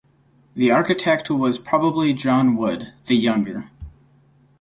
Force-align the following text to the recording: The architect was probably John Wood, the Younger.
The 0.55 0.71
architect 0.71 1.29
was 1.29 1.59
probably 1.59 2.11
John 2.13 2.55
Wood, 2.55 2.91
the 3.05 3.15
Younger. 3.15 3.69